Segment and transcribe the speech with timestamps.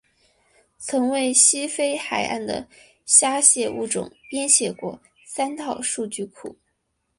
[0.79, 2.67] 曾为西非海岸的
[3.05, 6.57] 虾蟹物种编写过三套数据库。